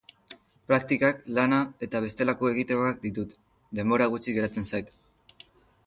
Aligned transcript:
Praktikak, 0.69 1.19
lana 1.39 1.59
eta 1.87 2.01
bestelako 2.07 2.51
egitekoak 2.55 2.99
ditut, 3.05 3.39
denbora 3.81 4.09
gutxi 4.15 4.37
geratzen 4.41 4.71
zait. 4.73 4.95